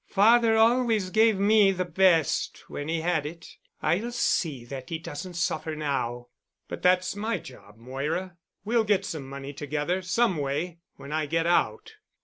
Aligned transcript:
Father 0.09 0.57
always 0.57 1.11
gave 1.11 1.37
me 1.37 1.71
the 1.71 1.85
best 1.85 2.67
when 2.67 2.87
he 2.87 3.01
had 3.01 3.23
it. 3.23 3.57
I'll 3.83 4.11
see 4.11 4.65
that 4.65 4.89
he 4.89 4.97
doesn't 4.97 5.35
suffer 5.35 5.75
now." 5.75 6.29
"But 6.67 6.81
that's 6.81 7.15
my 7.15 7.37
job, 7.37 7.77
Moira. 7.77 8.37
We'll 8.65 8.83
get 8.83 9.05
some 9.05 9.29
money 9.29 9.53
together—some 9.53 10.37
way—when 10.37 11.11
I 11.11 11.27
get 11.27 11.45
out." 11.45 11.97